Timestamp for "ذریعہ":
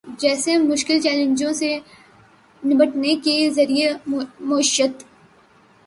3.49-3.91